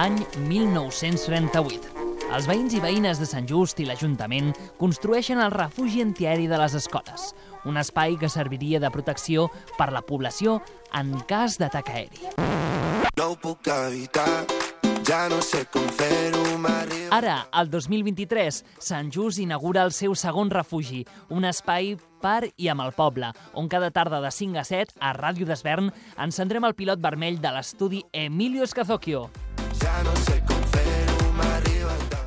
Any 0.00 0.16
1938. 0.48 1.90
Els 2.32 2.46
veïns 2.48 2.72
i 2.72 2.78
veïnes 2.80 3.18
de 3.20 3.26
Sant 3.28 3.44
Just 3.44 3.82
i 3.82 3.84
l'Ajuntament 3.84 4.48
construeixen 4.78 5.42
el 5.44 5.52
refugi 5.52 6.00
antiaeri 6.00 6.46
de 6.48 6.56
les 6.56 6.76
escoles, 6.78 7.34
un 7.68 7.76
espai 7.76 8.16
que 8.16 8.30
serviria 8.32 8.80
de 8.80 8.88
protecció 8.94 9.50
per 9.76 9.90
la 9.92 10.00
població 10.00 10.56
en 10.96 11.12
cas 11.28 11.58
d'atac 11.60 11.92
aeri. 11.92 12.32
No 13.20 13.34
puc 13.42 13.68
evitar, 13.74 14.46
ja 15.06 15.28
no 15.28 15.40
sé 15.42 15.64
com 15.72 15.86
fer-ho, 15.98 16.44
m'arriba... 16.58 17.10
Ara, 17.16 17.36
al 17.52 17.70
2023, 17.70 18.62
Sant 18.78 19.10
Just 19.14 19.40
inaugura 19.42 19.84
el 19.84 19.92
seu 19.96 20.14
segon 20.14 20.50
refugi, 20.50 21.04
un 21.28 21.44
espai 21.48 21.96
per 22.20 22.50
i 22.56 22.68
amb 22.68 22.84
el 22.84 22.94
poble, 22.96 23.32
on 23.54 23.68
cada 23.68 23.90
tarda 23.90 24.20
de 24.20 24.30
5 24.30 24.60
a 24.60 24.64
7, 24.64 24.98
a 25.00 25.14
Ràdio 25.16 25.48
d'Esvern, 25.48 25.90
encendrem 26.20 26.66
el 26.68 26.76
pilot 26.78 27.02
vermell 27.02 27.40
de 27.40 27.54
l'estudi 27.56 28.04
Emilio 28.12 28.64
Escazocchio. 28.66 29.28
Ja 29.80 30.02
no 30.04 30.16
sé 30.26 30.42
com 30.46 30.60
el. 30.60 30.90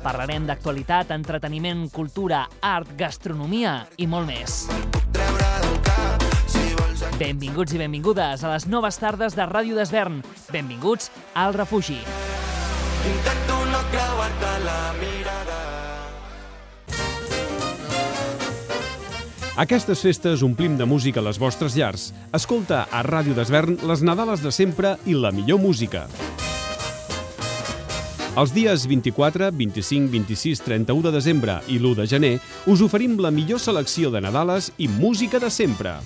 Parlarem 0.04 0.44
d'actualitat, 0.44 1.14
entreteniment, 1.14 1.86
cultura, 1.88 2.42
art, 2.60 2.90
gastronomia 2.98 3.86
i 3.96 4.06
molt 4.06 4.28
més. 4.28 4.66
Benvinguts 7.16 7.72
i 7.72 7.80
benvingudes 7.80 8.44
a 8.44 8.52
les 8.52 8.68
noves 8.68 9.00
tardes 9.00 9.38
de 9.38 9.48
Ràdio 9.48 9.80
d'Esvern. 9.80 10.20
Benvinguts 10.52 11.08
al 11.32 11.56
refugi. 11.56 12.02
Intento 13.04 13.56
no 13.68 13.80
creuar-te 13.92 14.52
la 14.64 14.78
mirada. 15.00 15.60
Aquestes 19.56 20.00
festes 20.02 20.42
omplim 20.42 20.78
de 20.80 20.86
música 20.88 21.22
les 21.22 21.38
vostres 21.38 21.76
llars. 21.78 22.08
Escolta 22.34 22.88
a 22.90 23.04
Ràdio 23.06 23.36
d'Esvern 23.36 23.76
les 23.86 24.02
Nadales 24.02 24.42
de 24.42 24.50
sempre 24.50 24.96
i 25.06 25.14
la 25.14 25.30
millor 25.30 25.60
música. 25.62 26.08
Els 28.34 28.50
dies 28.50 28.88
24, 28.90 29.52
25, 29.54 30.10
26, 30.10 30.64
31 30.66 31.04
de 31.06 31.12
desembre 31.14 31.60
i 31.70 31.78
l'1 31.78 32.00
de 32.00 32.06
gener 32.10 32.32
us 32.66 32.82
oferim 32.82 33.14
la 33.22 33.30
millor 33.30 33.62
selecció 33.62 34.10
de 34.10 34.24
Nadales 34.24 34.72
i 34.74 34.88
música 34.90 35.38
de 35.38 35.52
sempre. 35.54 36.00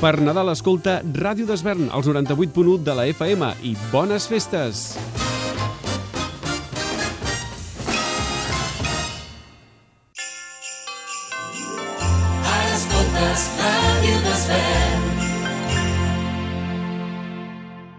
Per 0.00 0.18
Nadal 0.20 0.50
escolta 0.52 0.98
Ràdio 1.04 1.46
d'Esvern 1.48 1.88
als 1.94 2.08
98.1 2.10 2.82
de 2.84 2.96
la 2.98 3.06
FM 3.12 3.50
i 3.62 3.74
bones 3.92 4.28
festes! 4.28 4.86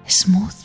Smooth 0.06 0.65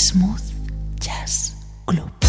Smooth 0.00 0.40
Jazz 0.98 1.52
Club. 1.84 2.19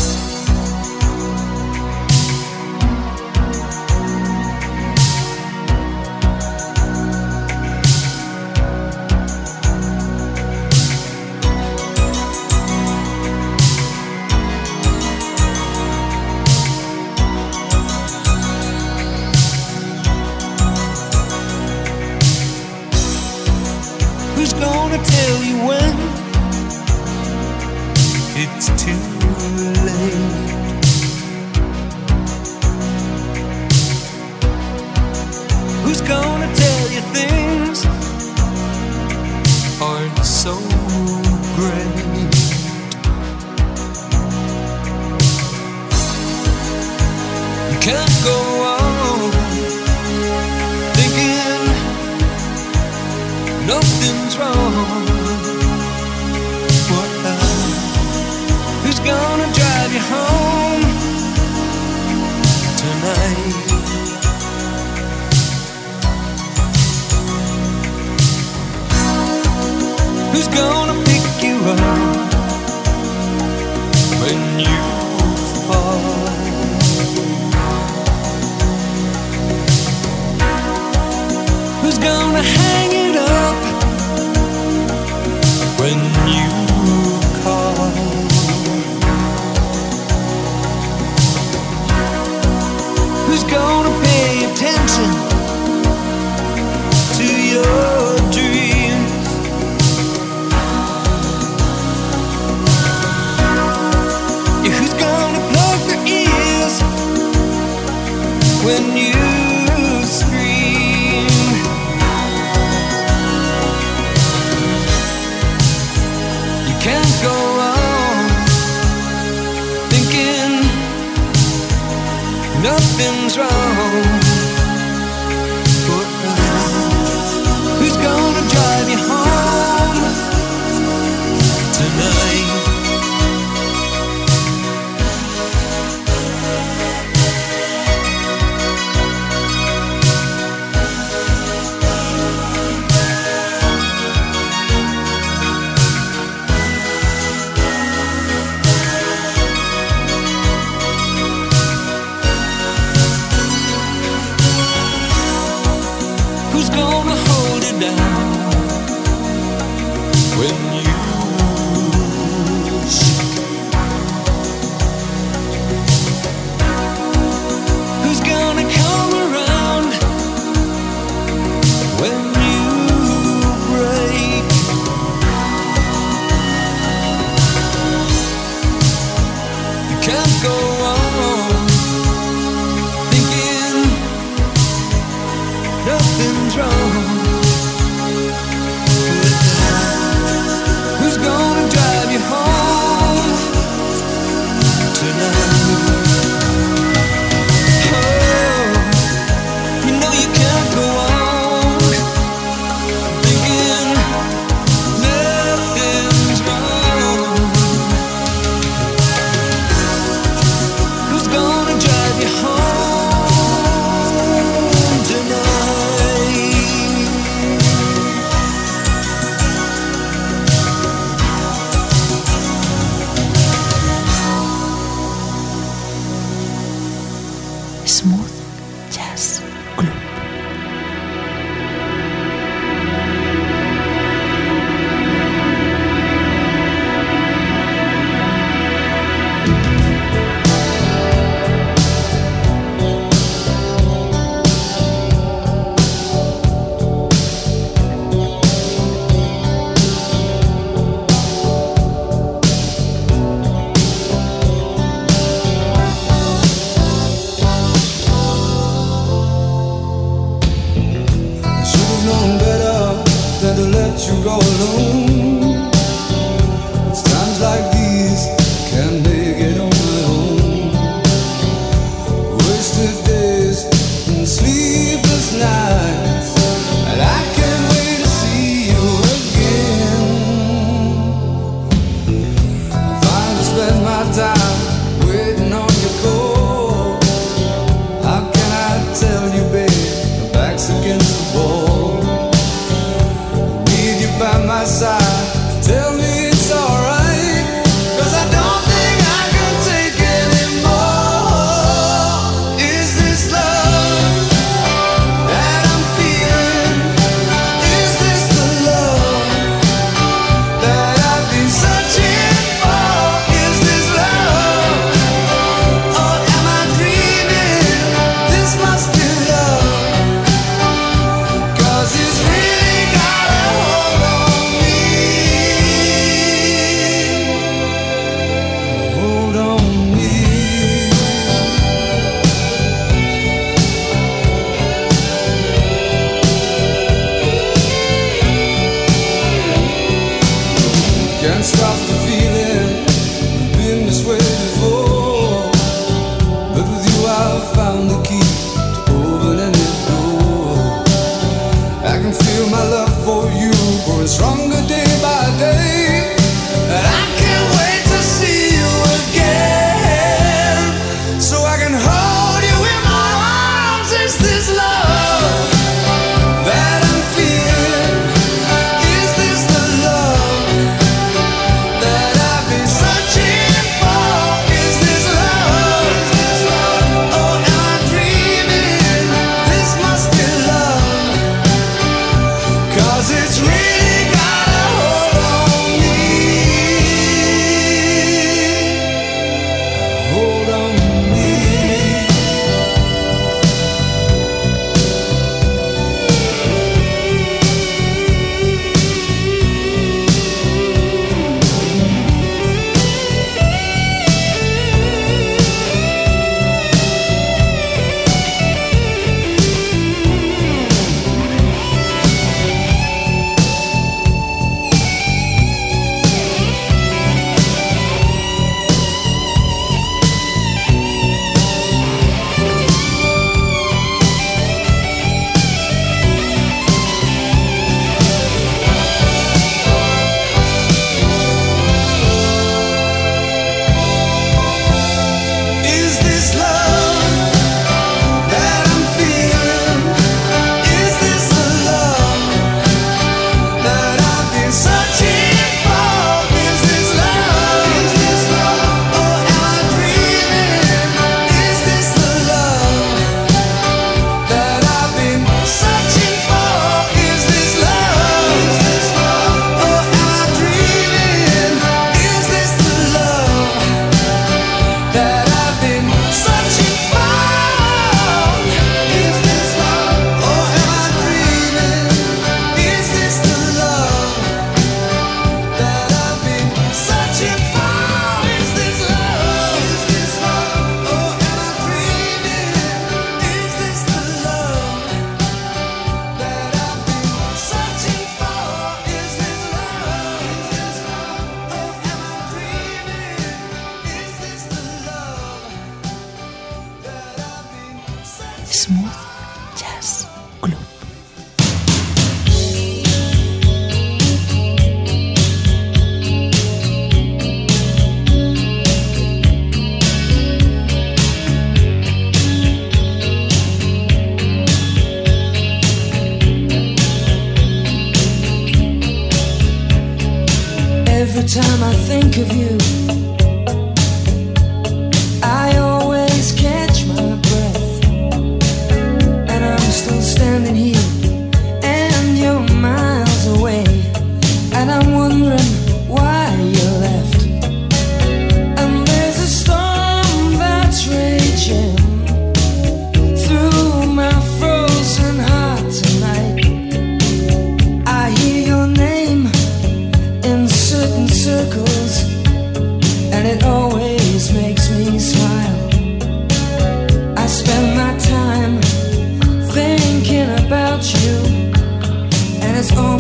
Smooth 228.02 228.41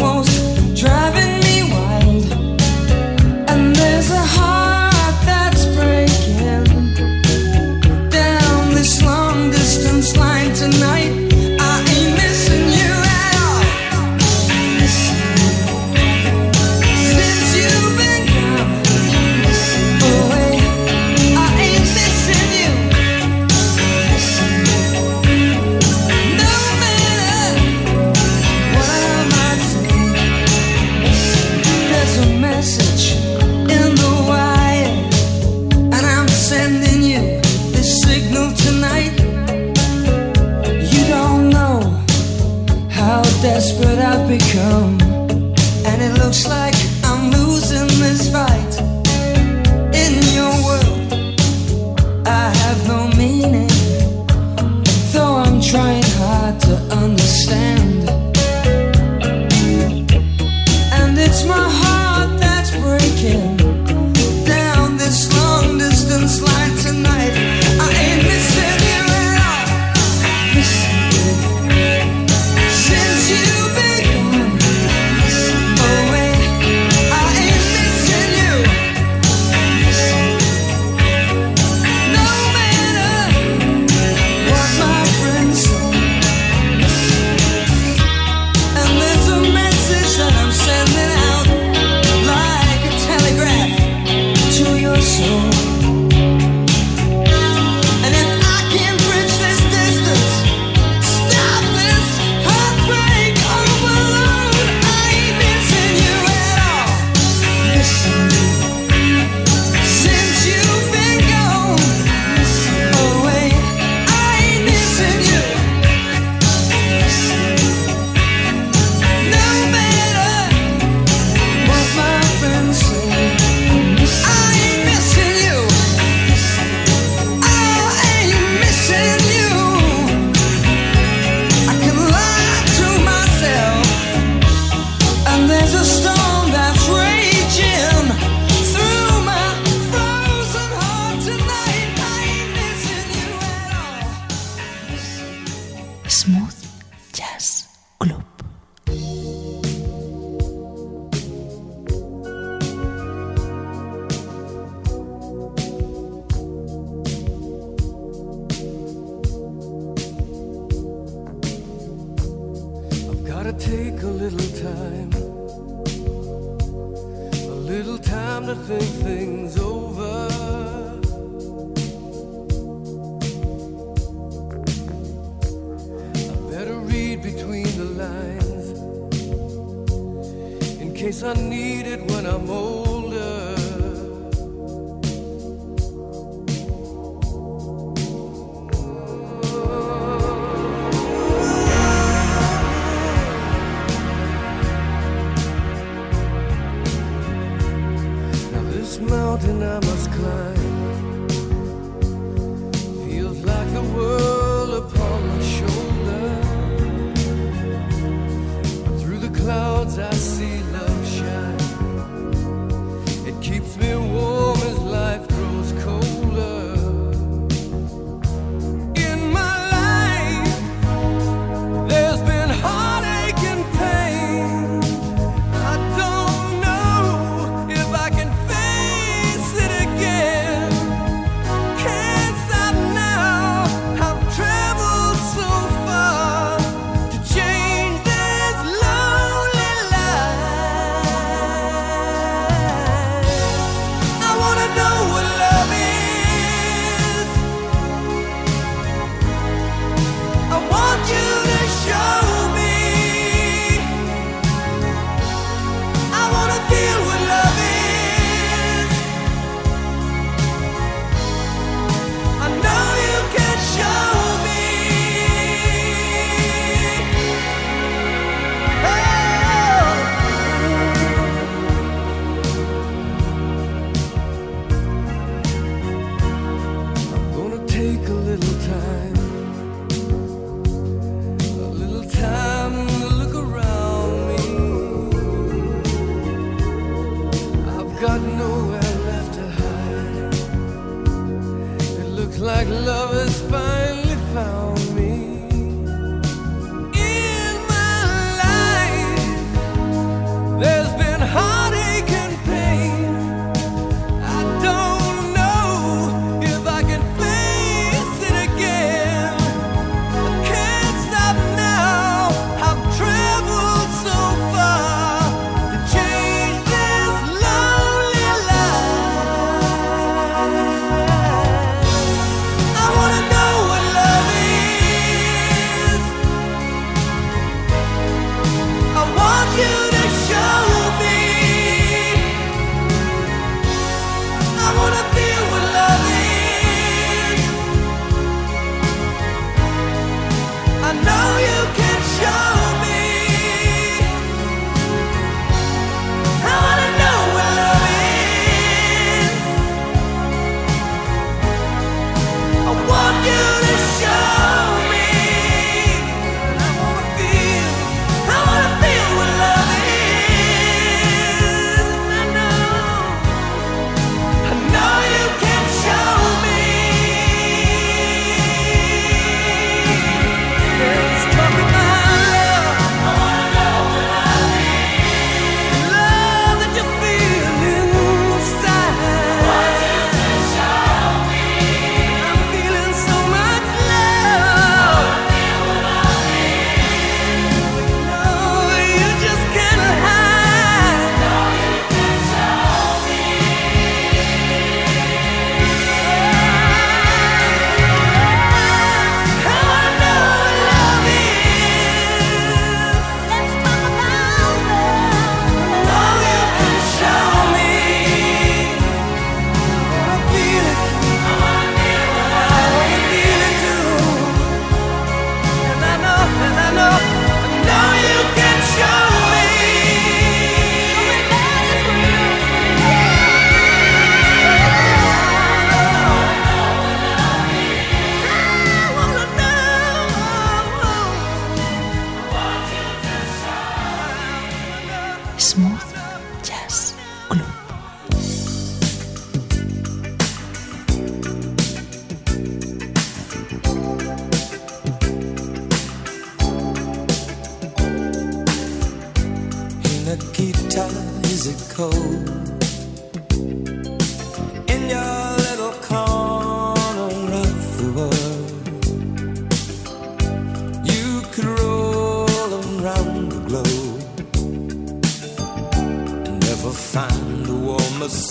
almost 0.01 0.75
driving 0.75 1.20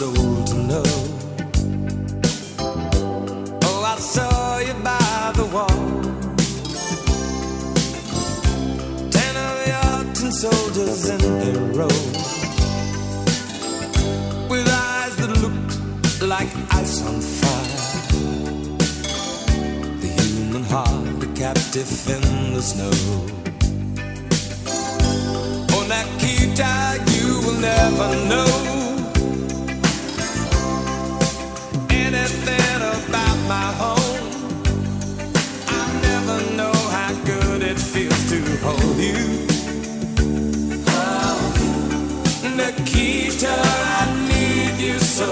soul 0.01 0.45
to 0.45 0.55
know. 0.71 0.83
Oh, 3.69 3.83
I 3.95 3.97
saw 3.99 4.59
you 4.67 4.73
by 4.83 5.33
the 5.39 5.47
wall. 5.55 5.83
Ten 9.17 9.35
of 9.47 9.55
your 9.73 10.15
ten 10.15 10.33
soldiers 10.33 11.03
in 11.15 11.21
their 11.43 11.61
row. 11.79 11.99
With 14.51 14.67
eyes 14.89 15.15
that 15.21 15.33
looked 15.45 16.23
like 16.23 16.51
ice 16.81 16.97
on 17.09 17.21
fire. 17.39 17.81
The 20.01 20.09
human 20.23 20.65
heart, 20.73 21.25
a 21.27 21.29
captive 21.35 21.93
in 22.17 22.55
the 22.55 22.63
snow. 22.63 22.97
Oh, 25.75 25.85
Nikita, 25.93 26.73
you 27.15 27.29
will 27.45 27.61
never 27.61 28.09
know. 28.31 28.80
anything 32.15 32.77
about 32.77 33.39
my 33.47 33.69
home. 33.83 34.31
I 35.69 36.01
never 36.03 36.57
know 36.57 36.73
how 36.73 37.13
good 37.25 37.63
it 37.63 37.79
feels 37.79 38.23
to 38.31 38.41
hold 38.65 38.97
you. 38.97 39.47
Oh, 40.89 41.39
Nikita, 42.57 43.55
I 43.99 44.05
need 44.29 44.85
you 44.85 44.99
so. 44.99 45.31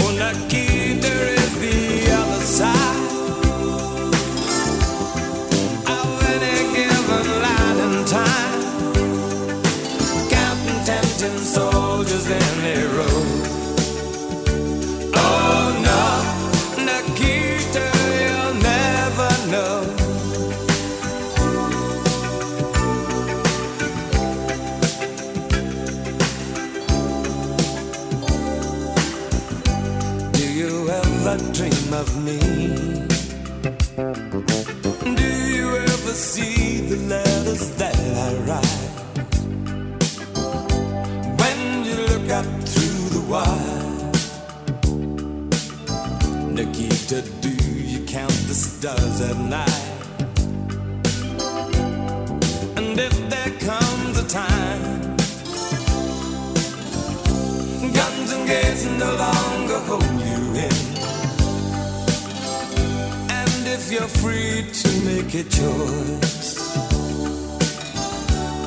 Oh, 0.00 0.12
Nikita. 0.18 0.61
at 48.98 49.36
night. 49.36 49.84
And 52.76 52.98
if 52.98 53.14
there 53.30 53.52
comes 53.60 54.18
a 54.18 54.26
time, 54.28 55.16
guns 57.92 58.32
and 58.32 58.46
gates 58.46 58.84
no 58.98 59.10
longer 59.16 59.78
hold 59.88 60.20
you 60.30 60.42
in. 60.66 60.78
And 63.30 63.66
if 63.66 63.90
you're 63.90 64.12
free 64.22 64.66
to 64.80 64.88
make 65.04 65.34
a 65.34 65.44
choice, 65.44 66.54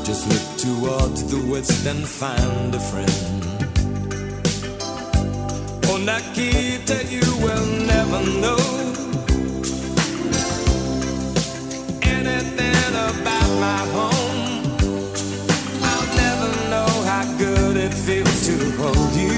just 0.03 0.23
look 0.31 0.47
towards 0.57 1.23
the 1.31 1.41
west 1.51 1.85
and 1.85 2.07
find 2.07 2.73
a 2.73 2.79
friend. 2.79 3.41
Oh, 5.87 5.97
Nikita, 5.97 7.05
you 7.09 7.25
will 7.43 7.65
never 7.85 8.21
know. 8.41 8.94
Hold 18.85 19.15
you. 19.15 19.34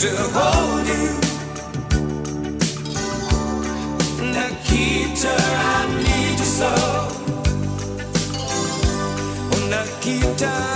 To 0.00 0.08
hold 0.08 0.86
you. 0.86 1.08
Nikita, 4.32 5.34
I 5.36 5.86
need 6.02 6.38
you 6.38 6.44
so. 6.46 6.72
Oh, 9.52 9.62
Nikita, 9.68 10.69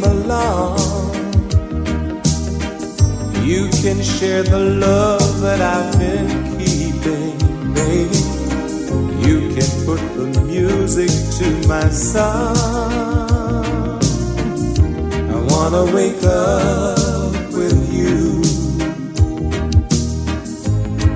came 0.00 0.10
along. 0.10 0.78
You 3.44 3.68
can 3.82 4.02
share 4.02 4.42
the 4.42 4.58
love 4.58 5.40
that 5.40 5.60
I've 5.60 5.98
been 5.98 6.58
keeping, 6.58 7.38
baby. 7.74 8.22
You 9.26 9.54
can 9.54 9.70
put 9.86 10.00
the 10.16 10.42
music 10.46 11.10
to 11.38 11.68
my 11.68 11.88
song. 11.88 12.56
I 15.30 15.38
wanna 15.52 15.84
wake 15.94 16.22
up 16.24 17.52
with 17.52 17.80
you. 17.92 18.42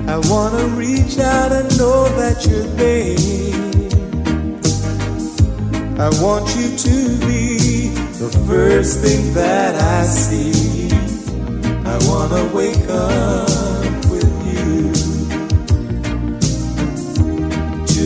I 0.07 0.17
wanna 0.29 0.65
reach 0.75 1.17
out 1.19 1.51
and 1.51 1.77
know 1.77 2.07
that 2.19 2.45
you're 2.47 2.69
there. 2.81 3.15
I 5.97 6.09
want 6.21 6.55
you 6.57 6.75
to 6.77 7.25
be 7.25 8.04
the 8.29 8.39
first 8.47 9.01
thing 9.01 9.33
that 9.33 9.75
I 9.75 10.03
see. 10.03 10.89
I 11.85 11.97
wanna 12.09 12.43
wake 12.53 12.89
up 12.89 14.05
with 14.09 14.31
you. 14.49 14.91
Do 17.85 18.05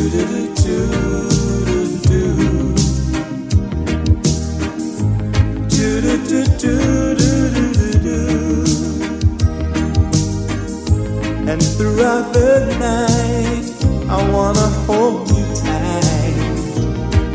and 11.50 11.64
throughout 11.64 12.34
the 12.34 12.52
night, 12.80 13.66
I 14.10 14.30
wanna 14.32 14.68
hold 14.86 15.30
you 15.32 15.46
tight. 15.56 16.36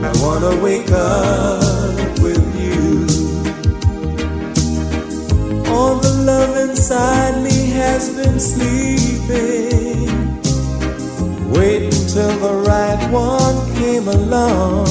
I 0.02 0.12
wanna 0.22 0.62
wake 0.62 0.90
up 0.90 1.73
love 6.34 6.56
inside 6.68 7.34
me 7.46 7.58
has 7.80 8.04
been 8.18 8.38
sleeping. 8.52 10.08
Wait 11.56 11.82
until 11.98 12.32
the 12.46 12.54
right 12.70 13.02
one 13.10 13.56
came 13.78 14.06
along. 14.18 14.86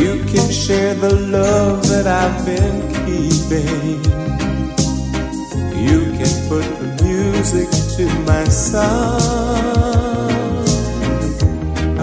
You 0.00 0.12
can 0.32 0.48
share 0.64 0.94
the 1.06 1.14
love 1.38 1.76
that 1.92 2.06
I've 2.22 2.38
been 2.50 2.78
keeping. 3.00 3.98
You 5.86 6.00
can 6.18 6.34
put 6.50 6.66
the 6.80 6.88
music 7.08 7.68
to 7.96 8.04
my 8.30 8.44
song. 8.44 9.20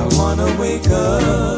I 0.01 0.03
wanna 0.17 0.49
wake 0.61 0.89
up 0.89 1.56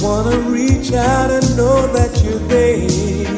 wanna 0.00 0.38
reach 0.50 0.92
out 0.92 1.30
and 1.30 1.56
know 1.56 1.86
that 1.92 2.22
you're 2.22 2.38
there. 2.48 3.32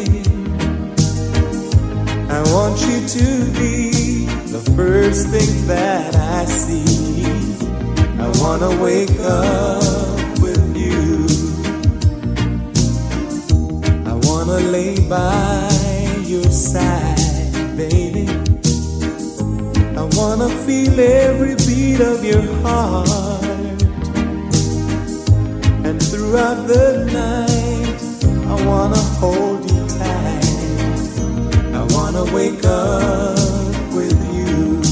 I 2.31 2.41
want 2.53 2.81
you 2.87 2.99
to 3.17 3.27
be 3.59 4.27
the 4.55 4.61
first 4.77 5.29
thing 5.29 5.67
that 5.67 6.15
I 6.17 6.45
see. 6.45 7.25
I 8.19 8.29
wanna 8.43 8.71
wake 8.83 9.19
up 9.21 10.39
with 10.41 10.77
you. 10.77 11.27
I 14.07 14.15
wanna 14.29 14.61
lay 14.71 14.97
by 15.09 15.69
your 16.25 16.51
side, 16.51 17.77
baby. 17.77 18.29
I 19.97 20.05
wanna 20.19 20.49
feel 20.67 20.99
every 20.99 21.55
beat 21.67 22.01
of 22.01 22.25
your 22.25 22.43
heart 22.63 23.54
throughout 26.35 26.67
the 26.67 27.05
night. 27.13 28.01
I 28.53 28.67
wanna 28.67 29.03
hold 29.21 29.71
you 29.71 29.87
tight. 29.87 30.45
I 31.81 31.83
wanna 31.95 32.25
wake 32.35 32.65
up 32.65 33.39
with 33.95 34.19
you. 34.35 34.83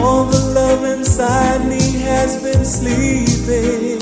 All 0.00 0.24
the 0.24 0.40
love 0.54 0.84
inside 0.84 1.66
me 1.68 1.82
has 2.08 2.42
been 2.42 2.64
sleeping, 2.64 4.00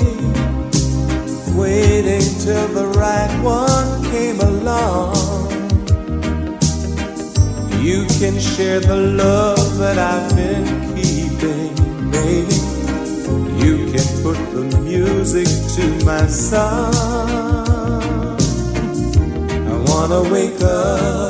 waiting 1.53 2.27
till 2.45 2.67
the 2.69 2.87
right 2.95 3.33
one 3.43 3.89
came 4.11 4.39
along. 4.39 5.49
You 7.83 8.05
can 8.19 8.39
share 8.39 8.79
the 8.79 8.95
love 8.95 9.77
that 9.79 9.97
I've 9.97 10.33
been. 10.33 10.86
can 13.97 14.21
put 14.21 14.37
the 14.51 14.79
music 14.81 15.47
to 15.75 16.05
my 16.05 16.27
song. 16.27 16.93
I 19.67 19.75
wanna 19.89 20.21
wake 20.31 20.61
up. 20.61 21.26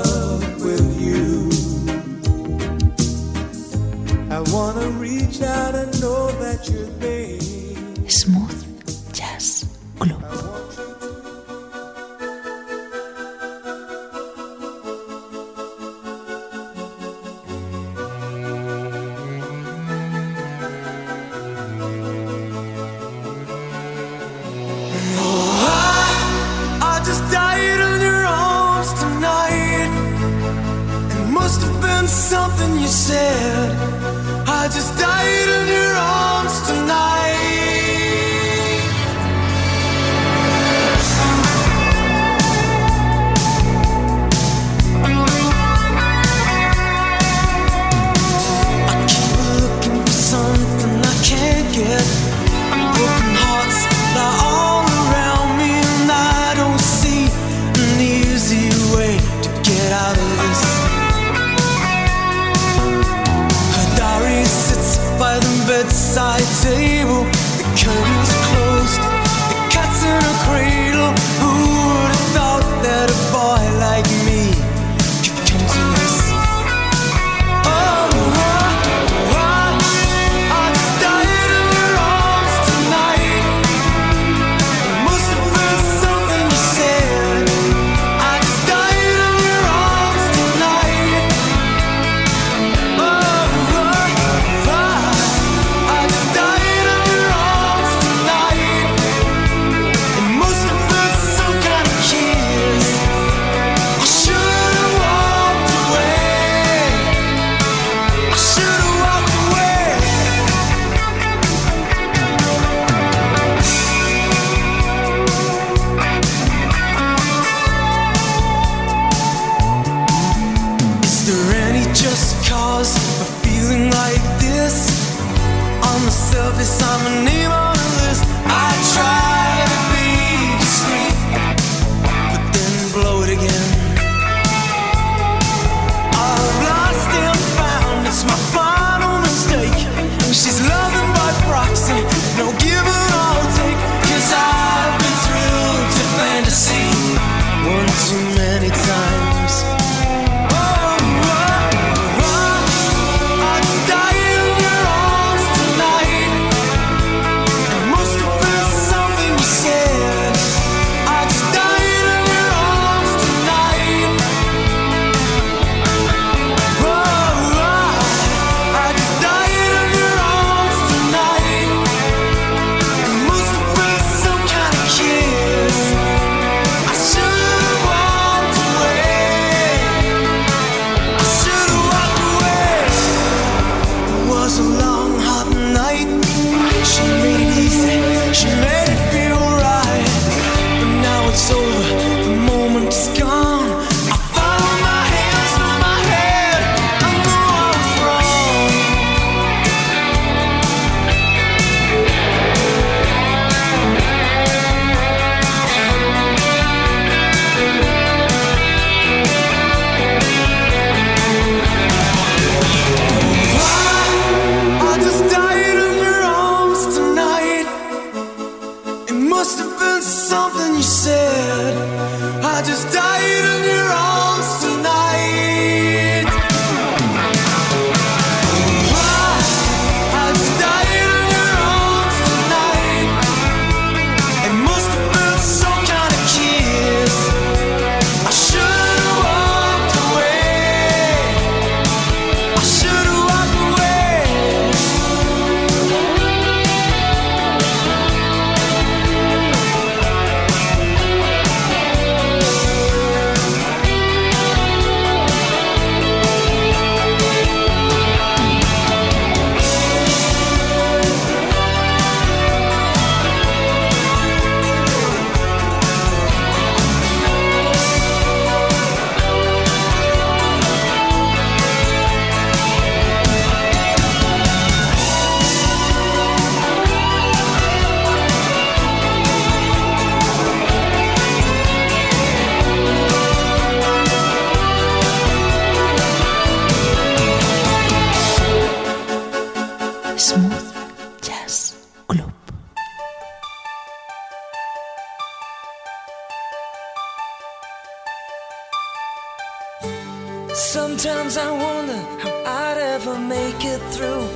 Sometimes 300.57 301.37
I 301.37 301.51
wonder 301.51 301.99
how 302.17 302.33
I'd 302.43 302.79
ever 302.79 303.15
make 303.19 303.63
it 303.63 303.79
through 303.93 304.27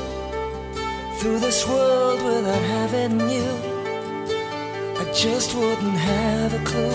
through 1.17 1.39
this 1.39 1.67
world 1.67 2.21
without 2.23 2.61
having 2.61 3.19
you. 3.21 3.49
I 5.01 5.11
just 5.15 5.55
wouldn't 5.55 5.97
have 5.97 6.53
a 6.53 6.63
clue. 6.63 6.91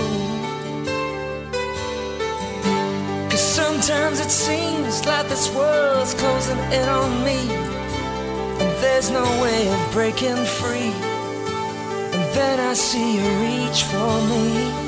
Cause 3.28 3.40
sometimes 3.40 4.20
it 4.20 4.30
seems 4.30 5.04
like 5.04 5.28
this 5.28 5.52
world's 5.52 6.14
closing 6.14 6.58
in 6.70 6.88
on 6.88 7.24
me, 7.24 7.50
and 8.60 8.70
there's 8.80 9.10
no 9.10 9.24
way 9.42 9.68
of 9.68 9.92
breaking 9.92 10.44
free. 10.60 10.94
And 12.14 12.24
then 12.32 12.60
I 12.60 12.74
see 12.74 13.16
you 13.16 13.28
reach 13.42 13.82
for 13.82 14.20
me. 14.30 14.85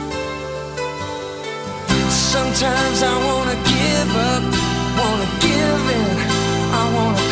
Sometimes 2.38 3.02
I 3.02 3.16
wanna 3.26 3.56
give 3.66 4.10
up, 4.30 4.44
wanna 4.98 5.28
give 5.42 5.84
in, 5.98 6.16
I 6.72 6.84
wanna 6.94 7.27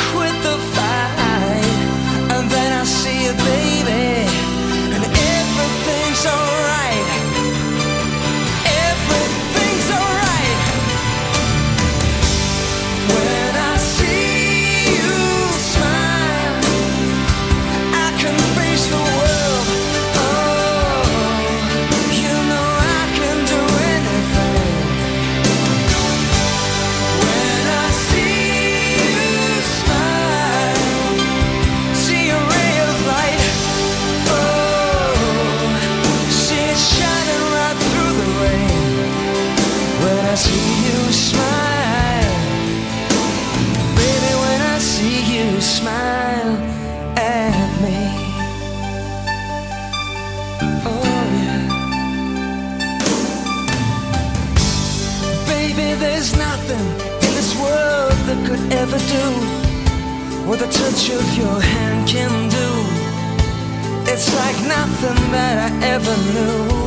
ever 58.89 58.99
do 58.99 60.47
what 60.47 60.61
the 60.61 60.67
touch 60.67 61.11
of 61.11 61.37
your 61.37 61.61
hand 61.61 62.09
can 62.09 62.49
do. 62.49 64.13
It's 64.13 64.33
like 64.35 64.57
nothing 64.69 65.33
that 65.33 65.73
I 65.73 65.87
ever 65.87 66.17
knew. 66.33 66.86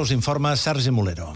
dels 0.00 0.12
informa 0.16 0.56
Sergi 0.56 0.90
Molero. 0.90 1.34